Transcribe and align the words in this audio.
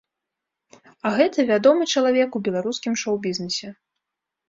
А 1.09 1.11
гэта 1.19 1.45
вядомы 1.51 1.83
чалавек 1.95 2.29
у 2.41 2.45
беларускім 2.51 2.93
шоу-бізнэсе. 3.07 3.75